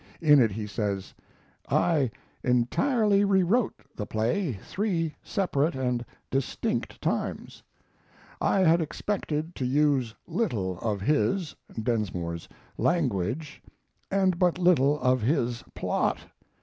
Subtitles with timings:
[0.19, 1.13] In it he says:
[1.69, 2.09] I
[2.43, 7.61] entirely rewrote the play three separate and distinct times.
[8.41, 13.61] I had expected to use little of his [Densmore's] language
[14.09, 16.17] and but little of his plot.